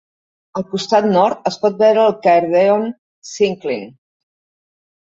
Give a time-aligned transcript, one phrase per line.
[0.59, 2.91] Al costat nord es pot veure el "Caerdion
[3.37, 3.97] Syncline".